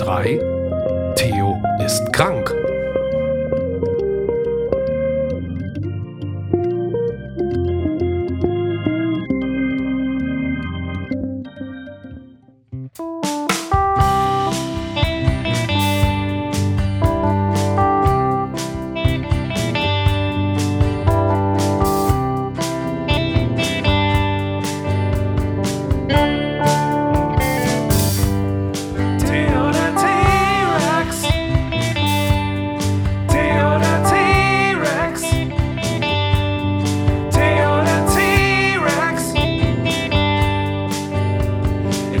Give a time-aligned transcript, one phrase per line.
[0.00, 0.40] 3
[1.14, 2.59] Theo ist krank.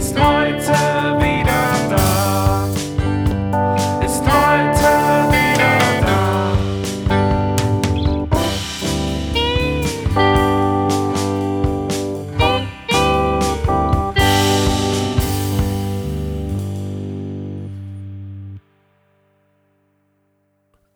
[0.00, 0.72] Ist heute
[1.20, 2.66] wieder da.
[4.02, 4.92] Ist heute
[5.30, 6.56] wieder da.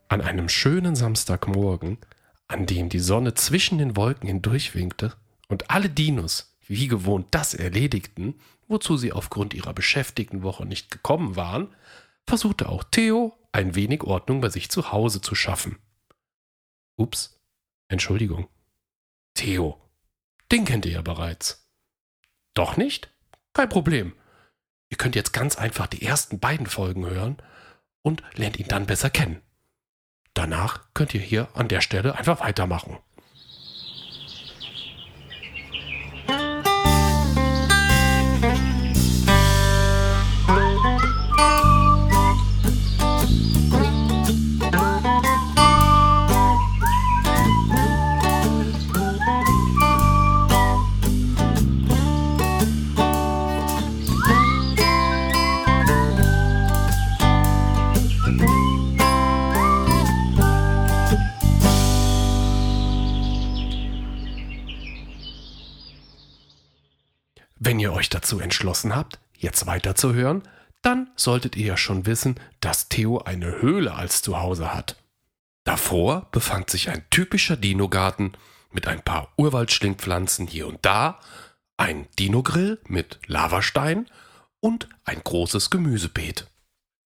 [0.09, 1.98] An einem schönen Samstagmorgen,
[2.48, 5.12] an dem die Sonne zwischen den Wolken hindurchwinkte
[5.48, 11.37] und alle Dinos wie gewohnt das erledigten, wozu sie aufgrund ihrer beschäftigten Woche nicht gekommen
[11.37, 11.75] waren,
[12.27, 15.79] versuchte auch Theo ein wenig Ordnung bei sich zu Hause zu schaffen.
[16.97, 17.41] Ups,
[17.89, 18.48] Entschuldigung.
[19.34, 19.81] Theo,
[20.51, 21.69] den kennt ihr ja bereits.
[22.55, 23.11] Doch nicht?
[23.53, 24.15] Kein Problem.
[24.91, 27.37] Ihr könnt jetzt ganz einfach die ersten beiden Folgen hören
[28.03, 29.41] und lernt ihn dann besser kennen.
[30.34, 32.99] Danach könnt ihr hier an der Stelle einfach weitermachen.
[67.94, 70.43] Euch dazu entschlossen habt, jetzt weiterzuhören,
[70.82, 74.97] dann solltet ihr ja schon wissen, dass Theo eine Höhle als Zuhause hat.
[75.65, 78.37] Davor befand sich ein typischer Dinogarten
[78.71, 81.21] mit ein paar Urwaldschlingpflanzen hier und da,
[81.77, 84.11] ein Dinogrill mit Lavastein
[84.61, 86.47] und ein großes Gemüsebeet.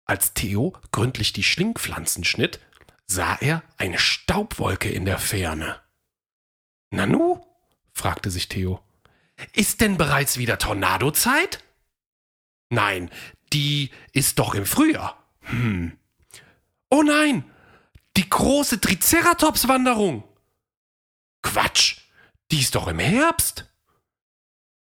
[0.06, 2.59] Als Theo gründlich die Schlingpflanzen schnitt,
[3.06, 5.80] sah er eine Staubwolke in der Ferne.
[6.90, 7.46] Nanu?
[7.94, 8.81] fragte sich Theo.
[9.53, 11.64] Ist denn bereits wieder Tornadozeit?
[12.70, 13.09] Nein,
[13.53, 15.24] die ist doch im Frühjahr.
[15.42, 15.98] Hm.
[16.90, 17.44] Oh nein,
[18.18, 20.24] die große Triceratops-Wanderung.
[21.42, 22.02] Quatsch,
[22.52, 23.72] die ist doch im Herbst.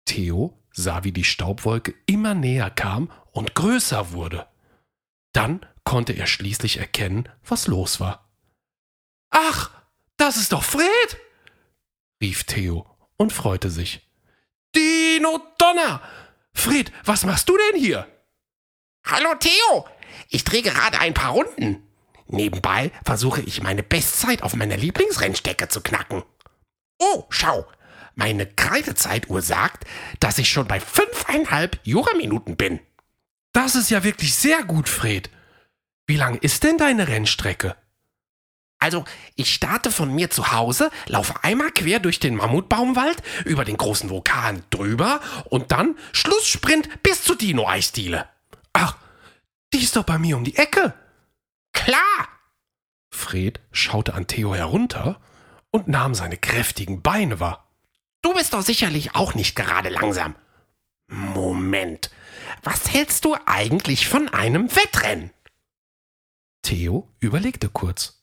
[0.04, 4.46] Theo sah, wie die Staubwolke immer näher kam und größer wurde.
[5.32, 8.30] Dann konnte er schließlich erkennen, was los war.
[9.30, 9.70] Ach,
[10.16, 11.18] das ist doch Fred!
[12.22, 12.86] rief Theo
[13.16, 14.05] und freute sich.
[14.74, 16.00] Dino Donner!
[16.54, 18.06] Fred, was machst du denn hier?
[19.04, 19.86] Hallo Theo,
[20.30, 21.86] ich drehe gerade ein paar Runden.
[22.26, 26.24] Nebenbei versuche ich meine Bestzeit auf meiner Lieblingsrennstrecke zu knacken.
[26.98, 27.66] Oh, schau,
[28.14, 29.84] meine Kreidezeituhr sagt,
[30.18, 32.80] dass ich schon bei fünfeinhalb Juraminuten bin.
[33.52, 35.30] Das ist ja wirklich sehr gut, Fred.
[36.06, 37.76] Wie lang ist denn deine Rennstrecke?
[38.86, 39.04] Also,
[39.34, 44.10] ich starte von mir zu Hause, laufe einmal quer durch den Mammutbaumwald, über den großen
[44.10, 48.28] Vulkan drüber und dann Schlusssprint bis zur Dino-Eisdiele.
[48.74, 48.96] Ach,
[49.72, 50.94] die ist doch bei mir um die Ecke.
[51.72, 52.28] Klar!
[53.10, 55.18] Fred schaute an Theo herunter
[55.72, 57.68] und nahm seine kräftigen Beine wahr.
[58.22, 60.36] Du bist doch sicherlich auch nicht gerade langsam.
[61.08, 62.12] Moment,
[62.62, 65.32] was hältst du eigentlich von einem Wettrennen?
[66.62, 68.15] Theo überlegte kurz.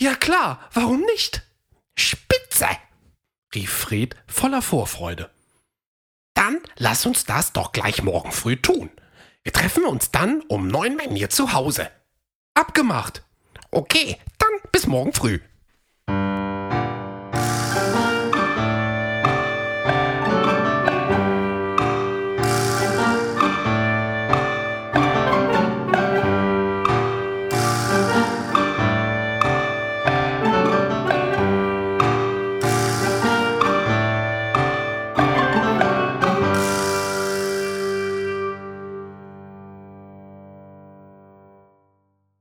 [0.00, 1.42] Ja klar, warum nicht?
[1.98, 2.68] Spitze!
[3.54, 5.30] rief Fred voller Vorfreude.
[6.34, 8.90] Dann lass uns das doch gleich morgen früh tun.
[9.42, 11.90] Wir treffen uns dann um neun bei mir zu Hause.
[12.54, 13.22] Abgemacht.
[13.70, 15.40] Okay, dann bis morgen früh.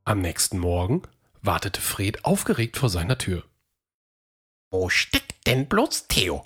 [0.07, 1.01] Am nächsten Morgen
[1.41, 3.43] wartete Fred aufgeregt vor seiner Tür.
[4.69, 6.45] Wo steckt denn bloß Theo?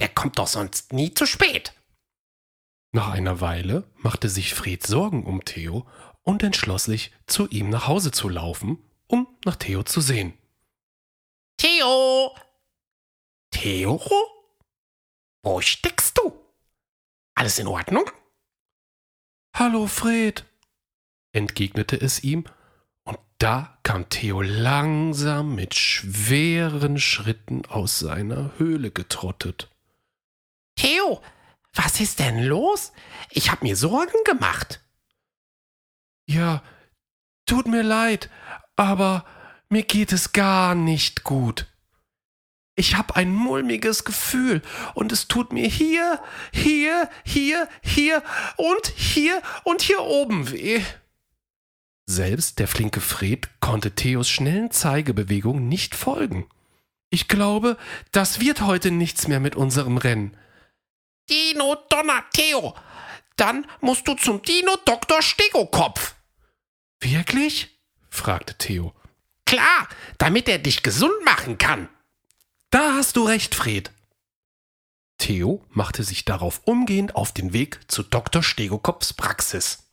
[0.00, 1.72] Der kommt doch sonst nie zu spät.
[2.92, 5.86] Nach einer Weile machte sich Fred Sorgen um Theo
[6.22, 10.34] und entschloss sich, zu ihm nach Hause zu laufen, um nach Theo zu sehen.
[11.56, 12.36] Theo!
[13.50, 13.98] Theo?
[15.42, 16.38] Wo steckst du?
[17.34, 18.10] Alles in Ordnung?
[19.56, 20.44] Hallo Fred,
[21.32, 22.44] entgegnete es ihm,
[23.10, 29.68] und da kam Theo langsam mit schweren Schritten aus seiner Höhle getrottet.
[30.76, 31.20] Theo,
[31.74, 32.92] was ist denn los?
[33.30, 34.80] Ich hab mir Sorgen gemacht.
[36.26, 36.62] Ja,
[37.46, 38.30] tut mir leid,
[38.76, 39.24] aber
[39.68, 41.66] mir geht es gar nicht gut.
[42.76, 44.62] Ich habe ein mulmiges Gefühl
[44.94, 46.22] und es tut mir hier,
[46.52, 48.22] hier, hier, hier
[48.56, 50.82] und hier und hier oben weh.
[52.10, 56.48] Selbst der flinke Fred konnte Theos schnellen Zeigebewegungen nicht folgen.
[57.08, 57.76] Ich glaube,
[58.10, 60.36] das wird heute nichts mehr mit unserem Rennen.
[61.30, 62.74] Dino Donner, Theo.
[63.36, 65.22] Dann musst du zum Dino Dr.
[65.22, 66.16] Stegokopf.
[67.00, 67.78] Wirklich?
[68.08, 68.92] fragte Theo.
[69.46, 71.88] Klar, damit er dich gesund machen kann.
[72.70, 73.92] Da hast du recht, Fred.
[75.18, 78.42] Theo machte sich darauf umgehend auf den Weg zu Dr.
[78.42, 79.84] Stegokopfs Praxis.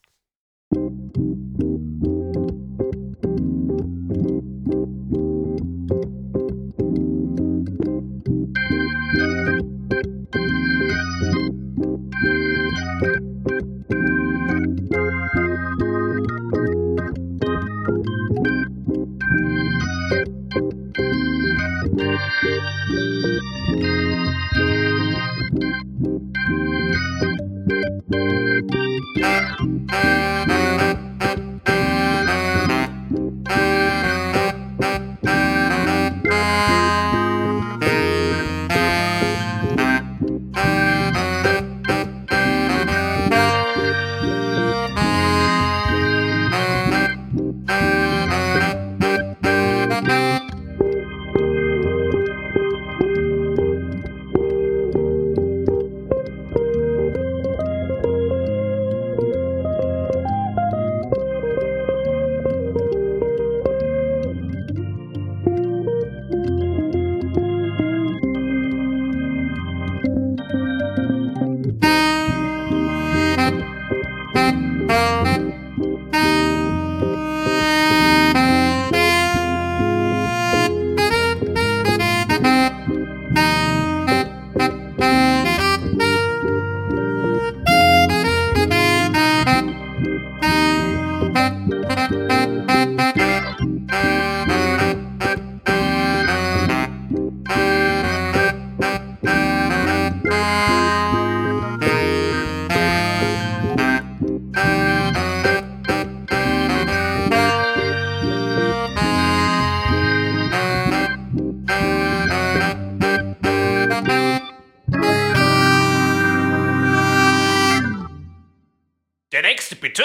[119.88, 120.04] Bitte.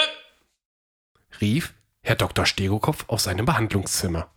[1.41, 2.45] rief Herr Dr.
[2.45, 4.29] Stegokopf aus seinem Behandlungszimmer.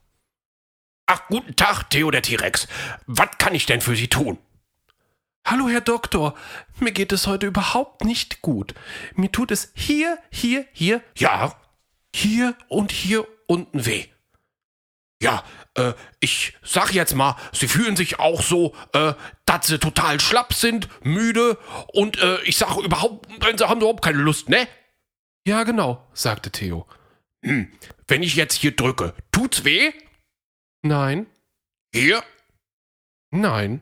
[1.06, 2.66] Ach, guten Tag, Theo der T-Rex.
[3.06, 4.38] Was kann ich denn für Sie tun?
[5.44, 6.34] Hallo, Herr Doktor,
[6.80, 8.74] mir geht es heute überhaupt nicht gut.
[9.14, 11.54] Mir tut es hier, hier, hier, Ja,
[12.12, 14.06] hier und hier unten weh.
[15.22, 20.18] ja, äh, ich sag jetzt mal, Sie fühlen sich auch so, äh, dass Sie total
[20.20, 21.56] schlapp sind, müde
[21.92, 24.66] und äh, ich sag überhaupt, Sie haben überhaupt keine Lust, ne?
[25.46, 26.86] Ja, genau, sagte Theo.
[27.40, 29.92] Wenn ich jetzt hier drücke, tut's weh?
[30.82, 31.26] Nein,
[31.94, 32.24] Hier?
[33.30, 33.80] nein.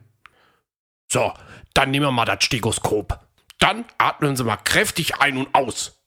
[1.11, 1.33] So,
[1.73, 3.19] dann nehmen wir mal das Stethoskop.
[3.57, 5.99] Dann atmen Sie mal kräftig ein und aus.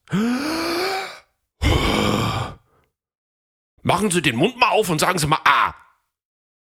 [3.83, 5.75] Machen Sie den Mund mal auf und sagen Sie mal A.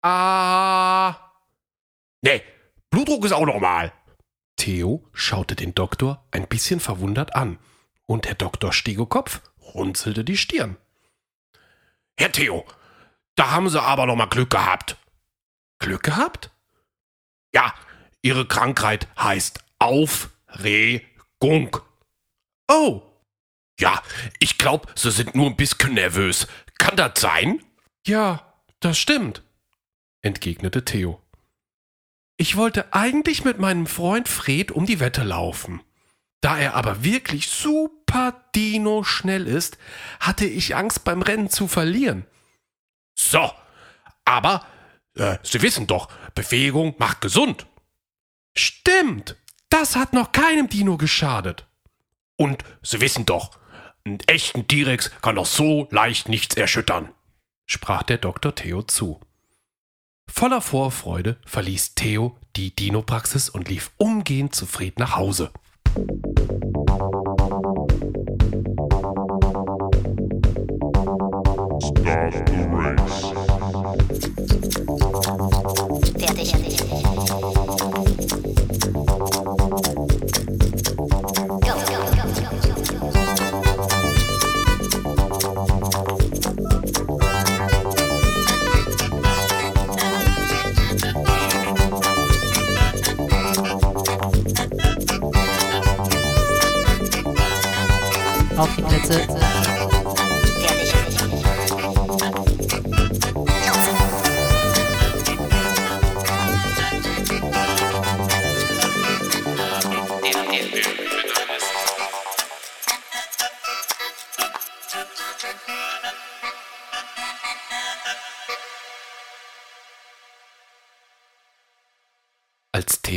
[0.02, 1.32] Ah.
[2.22, 2.42] Nee,
[2.90, 3.92] Blutdruck ist auch normal.
[4.56, 7.60] Theo schaute den Doktor ein bisschen verwundert an
[8.08, 9.42] und Herr Doktor Stegokopf
[9.74, 10.76] runzelte die Stirn.
[12.16, 12.64] Herr Theo,
[13.36, 14.96] da haben Sie aber noch mal Glück gehabt.
[15.78, 16.50] Glück gehabt?
[17.54, 17.74] Ja,
[18.22, 21.76] Ihre Krankheit heißt Aufregung.
[22.66, 23.02] Oh,
[23.78, 24.02] Ja,
[24.40, 26.48] ich glaube, Sie sind nur ein bisschen nervös.
[26.78, 27.62] Kann das sein?
[28.06, 28.44] ja,
[28.80, 29.42] das stimmt,
[30.22, 31.20] entgegnete Theo.
[32.36, 35.82] Ich wollte eigentlich mit meinem Freund Fred um die Wette laufen.
[36.40, 39.76] Da er aber wirklich super Dino schnell ist,
[40.20, 42.26] hatte ich Angst beim Rennen zu verlieren.
[43.14, 43.50] So,
[44.24, 44.64] aber
[45.14, 47.66] äh, Sie wissen doch, Bewegung macht gesund.
[48.56, 49.36] Stimmt,
[49.68, 51.66] das hat noch keinem Dino geschadet.
[52.36, 53.58] Und Sie wissen doch,
[54.04, 57.12] einen echten T-Rex kann doch so leicht nichts erschüttern,
[57.66, 58.54] sprach der Dr.
[58.54, 59.20] Theo zu.
[60.30, 65.50] Voller Vorfreude verließ Theo die Dino-Praxis und lief umgehend zu Fred nach Hause.
[65.98, 66.06] Stop
[72.46, 73.37] the race.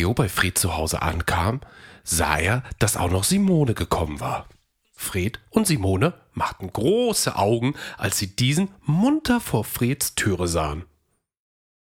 [0.02, 1.62] Theo bei Fred zu Hause ankam,
[2.04, 4.48] sah er, dass auch noch Simone gekommen war.
[4.96, 10.86] Fred und Simone machten große Augen, als sie diesen munter vor Freds Türe sahen.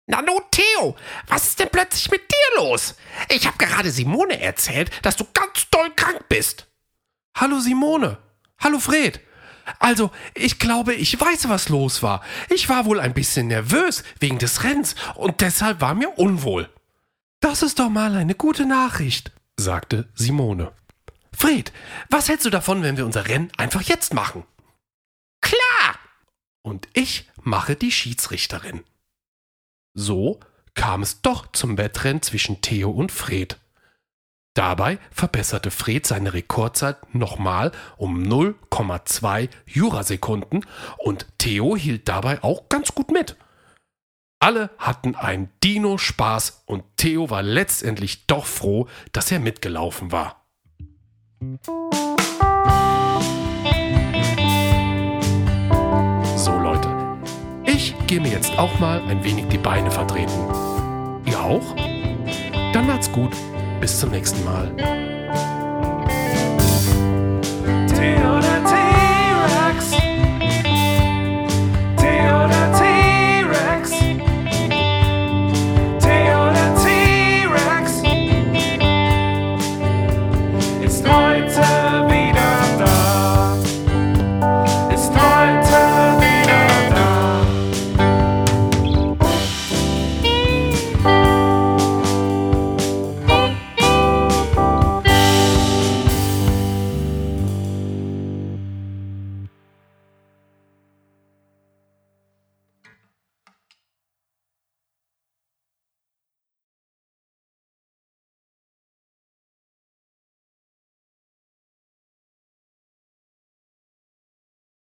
[0.08, 0.96] Nanu, Theo,
[1.28, 2.96] was ist denn plötzlich mit dir los?
[3.30, 6.66] Ich habe gerade Simone erzählt, dass du ganz doll krank bist.
[7.36, 8.18] Hallo Simone.
[8.58, 9.20] Hallo Fred.
[9.78, 12.24] Also, ich glaube, ich weiß, was los war.
[12.50, 16.70] Ich war wohl ein bisschen nervös wegen des Rennens und deshalb war mir unwohl.
[17.42, 20.74] Das ist doch mal eine gute Nachricht, sagte Simone.
[21.32, 21.72] Fred,
[22.10, 24.44] was hältst du davon, wenn wir unser Rennen einfach jetzt machen?
[25.42, 26.00] Klar!
[26.62, 28.84] Und ich mache die Schiedsrichterin.
[29.94, 30.42] So
[30.74, 33.58] kam es doch zum Wettrennen zwischen Theo und Fred.
[34.54, 40.66] Dabei verbesserte Fred seine Rekordzeit nochmal um 0,2 Jurasekunden
[40.98, 43.38] und Theo hielt dabei auch ganz gut mit.
[44.42, 50.46] Alle hatten einen Dino-Spaß und Theo war letztendlich doch froh, dass er mitgelaufen war.
[56.38, 57.20] So Leute,
[57.66, 60.48] ich gehe mir jetzt auch mal ein wenig die Beine vertreten.
[61.26, 61.76] Ihr auch?
[62.72, 63.36] Dann macht's gut.
[63.82, 65.09] Bis zum nächsten Mal.